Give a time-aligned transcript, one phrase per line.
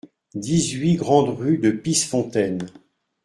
[0.33, 2.65] dix-huit grande Rue de Pissefontaine